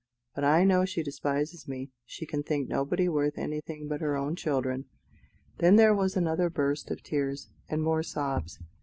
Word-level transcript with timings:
But 0.33 0.43
I 0.43 0.63
know 0.63 0.83
she 0.83 1.03
despises 1.03 1.67
me; 1.67 1.91
she 2.07 2.25
can 2.25 2.41
think 2.41 2.67
nobody 2.67 3.07
worth 3.07 3.37
anything 3.37 3.87
but 3.87 4.01
her 4.01 4.17
own 4.17 4.35
children:" 4.35 4.85
then 5.59 5.75
there 5.75 5.93
was 5.93 6.17
another 6.17 6.49
burst 6.49 6.89
of 6.89 7.03
tears, 7.03 7.51
and 7.69 7.83
more 7.83 8.01
sobs. 8.01 8.57